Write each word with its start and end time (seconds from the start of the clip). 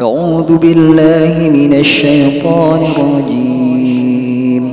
أعوذ 0.00 0.60
بالله 0.60 1.48
من 1.48 1.72
الشيطان 1.74 2.84
الرجيم. 2.84 4.64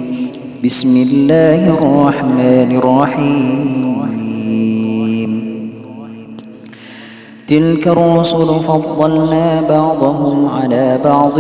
بسم 0.64 0.94
الله 1.08 1.62
الرحمن 1.80 2.70
الرحيم. 2.84 4.12
تلك 7.48 7.88
الرسل 7.88 8.50
فضلنا 8.68 9.62
بعضهم 9.70 10.48
على 10.48 11.00
بعض 11.04 11.40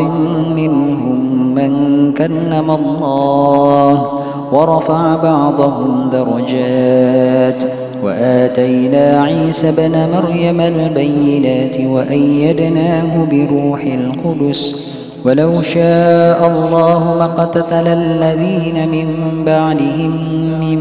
منهم 0.55 1.19
من 1.55 1.71
كلم 2.15 2.71
الله 2.71 4.22
ورفع 4.53 5.15
بعضهم 5.15 6.09
درجات. 6.09 7.63
وآتينا 8.03 9.21
عيسى 9.23 9.67
بن 9.77 9.95
مريم 10.15 10.61
البينات 10.61 11.77
وأيدناه 11.79 13.27
بروح 13.31 13.81
القدس. 13.83 14.93
ولو 15.25 15.53
شاء 15.61 16.39
الله 16.47 17.15
ما 17.19 17.25
اقتتل 17.25 17.87
الذين 17.87 18.87
من 18.87 19.07
بعدهم 19.45 20.11
من 20.59 20.79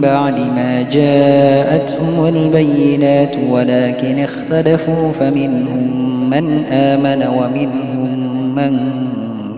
بعد 0.00 0.38
ما 0.38 0.82
جاءتهم 0.82 2.26
البينات 2.26 3.36
ولكن 3.50 4.18
اختلفوا 4.18 5.12
فمنهم 5.12 6.30
من 6.30 6.64
آمن 6.64 7.26
ومنهم 7.38 8.54
من 8.56 8.78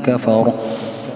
كفر. 0.04 0.52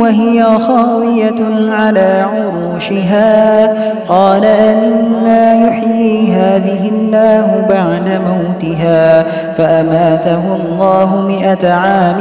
وهي 0.00 0.58
خاوية 0.58 1.70
على 1.70 2.24
عروشها. 2.32 3.66
قال 4.08 4.44
أنا 4.44 5.54
يحيي 5.54 6.32
هذه 6.32 6.88
الله 6.88 7.66
بعد 7.68 8.20
موتها. 8.28 9.22
فأماته 9.52 10.56
الله 10.56 11.24
مئة 11.28 11.72
عام 11.72 12.18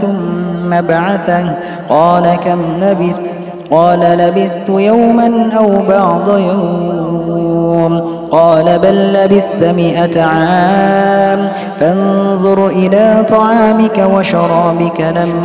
ثم 0.00 0.80
بعثه. 0.80 1.54
قال 1.88 2.36
كم 2.44 2.60
لبثت؟ 2.80 3.20
قال 3.70 4.00
لبثت 4.00 4.68
يوما 4.68 5.50
أو 5.58 5.68
بعض 5.88 6.28
يوم. 6.38 8.19
قال 8.30 8.78
بل 8.78 9.12
لبثت 9.12 9.64
مئة 9.64 10.22
عام 10.22 11.48
فانظر 11.80 12.66
إلى 12.68 13.24
طعامك 13.28 13.98
وشرابك 14.14 15.00
لم 15.00 15.44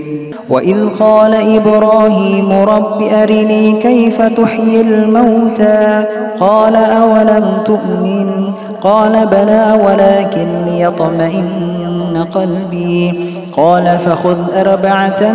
وإذ 0.51 0.89
قال 0.89 1.33
إبراهيم 1.55 2.51
رب 2.51 3.01
أرني 3.01 3.79
كيف 3.79 4.21
تحيي 4.21 4.81
الموتى 4.81 6.03
قال 6.39 6.75
أولم 6.75 7.61
تؤمن 7.65 8.51
قال 8.81 9.27
بلى 9.27 9.79
ولكن 9.85 10.47
ليطمئن 10.65 12.25
قلبي 12.31 13.30
قال 13.53 13.97
فخذ 14.05 14.37
أربعة 14.55 15.33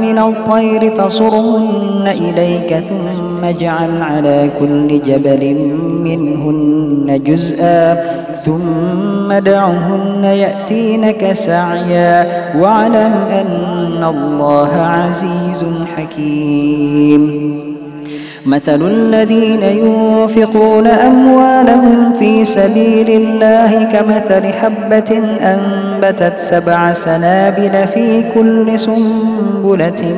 من 0.00 0.18
الطير 0.18 0.90
فصرهن 0.90 2.08
إليك 2.08 2.76
ثم 2.76 3.44
اجعل 3.44 4.02
على 4.02 4.50
كل 4.58 5.02
جبل 5.02 5.54
منهن 6.04 7.22
جزءا 7.24 8.04
ثم 8.44 9.32
دعهن 9.32 10.24
يأتينك 10.24 11.32
سعيا 11.32 12.26
واعلم 12.58 13.12
أن 13.30 14.04
الله 14.04 14.70
عزيز 14.76 15.66
حكيم. 15.96 17.73
مثل 18.46 18.86
الذين 18.86 19.62
ينفقون 19.62 20.86
أموالهم 20.86 22.12
في 22.18 22.44
سبيل 22.44 23.10
الله 23.10 23.84
كمثل 23.84 24.46
حبة 24.46 25.20
أنبتت 25.40 26.38
سبع 26.38 26.92
سنابل 26.92 27.88
في 27.94 28.24
كل 28.34 28.78
سنبلة 28.78 30.14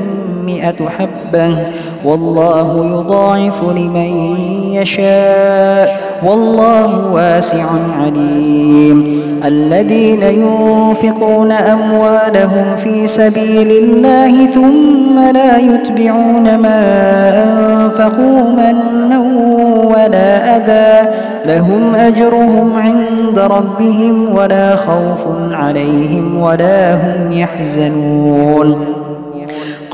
مئة 0.56 0.88
حبة. 0.88 1.56
والله 2.04 2.86
يضاعف 2.86 3.62
لمن 3.62 4.36
يشاء. 4.72 6.00
والله 6.26 7.12
واسع 7.12 7.64
عليم. 8.00 9.20
الذين 9.44 10.22
ينفقون 10.22 11.52
أموالهم 11.52 12.76
في 12.76 13.06
سبيل 13.06 13.70
الله 13.70 14.46
ثم 14.46 15.32
لا 15.34 15.58
يتبعون 15.58 16.58
ما 16.58 16.82
أنفقوا 17.44 18.50
منا 18.50 19.20
ولا 19.84 20.56
أذى. 20.56 21.10
لهم 21.46 21.94
أجرهم 21.94 22.72
عند 22.76 23.38
ربهم 23.38 24.36
ولا 24.36 24.76
خوف 24.76 25.52
عليهم 25.52 26.40
ولا 26.40 26.94
هم 26.94 27.32
يحزنون. 27.32 29.05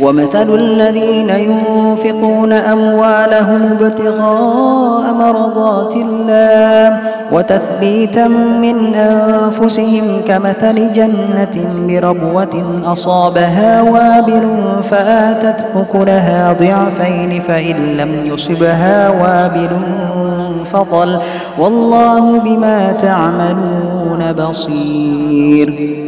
ومثل 0.00 0.54
الذين 0.54 1.30
ينفقون 1.30 2.52
أموالهم 2.52 3.62
ابتغاء 3.80 5.12
مرضات 5.14 5.94
الله 5.96 6.98
وتثبيتا 7.32 8.28
من 8.62 8.94
أنفسهم 8.94 10.20
كمثل 10.28 10.92
جنة 10.92 11.64
بربوة 11.88 12.82
أصابها 12.84 13.82
وابل 13.82 14.42
فآتت 14.82 15.66
أكلها 15.76 16.52
ضعفين 16.52 17.40
فإن 17.40 17.76
لم 17.96 18.26
يصبها 18.26 19.08
وابل 19.10 19.70
فضل 20.64 21.18
والله 21.58 22.38
بما 22.40 22.92
تعملون 22.92 24.32
بصير 24.32 26.07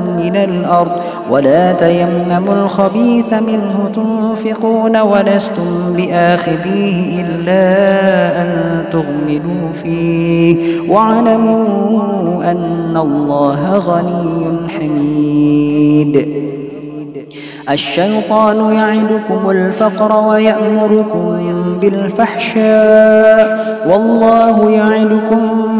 من 0.21 0.35
الأرض 0.35 0.91
ولا 1.29 1.71
تيمموا 1.71 2.53
الخبيث 2.63 3.33
منه 3.33 3.89
تنفقون 3.95 4.97
ولستم 4.97 5.93
بآخذيه 5.95 7.21
إلا 7.21 7.63
أن 8.41 8.83
تغملوا 8.91 9.73
فيه 9.83 10.81
واعلموا 10.91 12.51
أن 12.51 12.97
الله 12.97 13.77
غني 13.77 14.69
حميد. 14.69 16.41
الشيطان 17.69 18.73
يعدكم 18.73 19.49
الفقر 19.49 20.27
ويأمركم 20.27 21.37
بالفحشاء 21.81 23.61
والله 23.89 24.71
يعدكم 24.71 25.60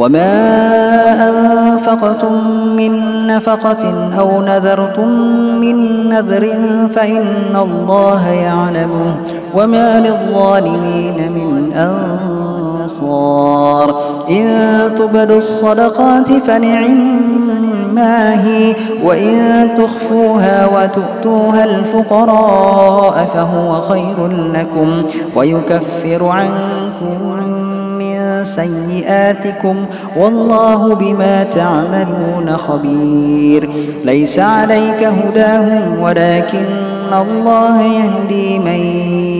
وما 0.00 1.28
أنفقتم 1.28 2.56
من 2.76 3.26
نفقة 3.26 4.10
أو 4.18 4.42
نذرتم 4.42 5.08
من 5.60 6.08
نذر 6.08 6.48
فإن 6.94 7.56
الله 7.56 8.28
يعلمه 8.28 9.14
وما 9.54 10.00
للظالمين 10.00 11.32
من 11.32 11.72
أنصار 12.82 14.00
إن 14.30 14.46
تبدوا 14.96 15.36
الصدقات 15.36 16.32
فنعم 16.32 17.20
ما 17.94 18.44
هي 18.44 18.74
وإن 19.04 19.68
تخفوها 19.76 20.66
وتؤتوها 20.66 21.64
الفقراء 21.64 23.28
فهو 23.34 23.80
خير 23.82 24.26
لكم 24.54 25.02
ويكفر 25.36 26.24
عنكم 26.24 27.59
سيئاتكم 28.44 29.76
والله 30.16 30.94
بما 30.94 31.42
تعملون 31.42 32.56
خبير. 32.56 33.70
ليس 34.04 34.38
عليك 34.38 35.04
هداهم 35.04 36.02
ولكن 36.02 36.89
الله 37.14 37.82
يهدي 37.82 38.58
من 38.58 38.80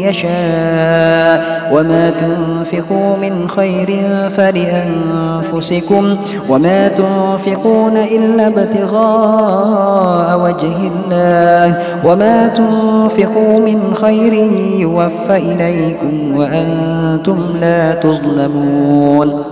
يشاء 0.09 1.71
وما 1.73 2.11
تنفقوا 2.11 3.17
من 3.17 3.49
خير 3.49 4.03
فلأنفسكم 4.31 6.17
وما 6.49 6.89
تنفقون 6.89 7.97
إلا 7.97 8.47
ابتغاء 8.47 10.41
وجه 10.41 10.91
الله 10.95 11.79
وما 12.05 12.49
تنفقوا 12.49 13.61
من 13.61 13.95
خير 13.95 14.33
يوفى 14.79 15.37
إليكم 15.37 16.37
وأنتم 16.37 17.39
لا 17.61 17.95
تظلمون 17.95 19.45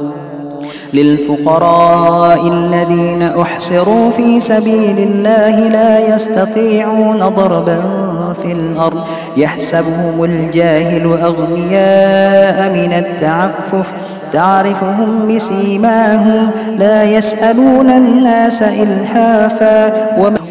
للفقراء 0.92 2.48
الذين 2.48 3.22
أحسروا 3.22 4.10
في 4.10 4.40
سبيل 4.40 4.98
الله 4.98 5.68
لا 5.68 6.14
يستطيعون 6.14 7.18
ضربا 7.18 7.78
في 8.42 8.52
الأرض 8.52 9.04
يحسبهم 9.36 10.24
الجاهل 10.24 11.04
أغنياء 11.22 12.72
من 12.72 12.92
التعفف. 12.92 13.92
تعرفهم 14.32 15.28
بسيماهم 15.28 16.50
لا 16.78 17.04
يسألون 17.04 17.90
الناس 17.90 18.62
إلحافا. 18.62 19.92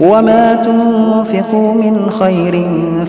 وما 0.01 0.53
تنفقوا 0.53 1.73
من 1.73 2.09
خير 2.09 2.53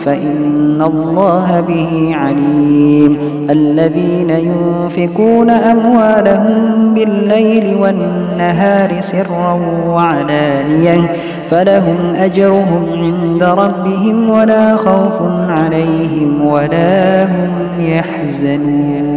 فإن 0.04 0.82
الله 0.82 1.64
به 1.68 2.16
عليم. 2.22 3.18
الذين 3.50 4.30
ينفقون 4.30 5.50
أموالهم 5.50 6.94
بالليل 6.94 7.76
والنهار 7.76 9.00
سرا 9.00 9.60
وعلانية 9.86 11.00
فلهم 11.50 11.96
أجرهم 12.14 12.86
عند 12.92 13.42
ربهم 13.42 14.30
ولا 14.48 14.76
خوف 14.76 15.22
عليهم 15.48 16.46
ولا 16.46 17.24
هم 17.24 17.50
يحزنون. 17.80 19.08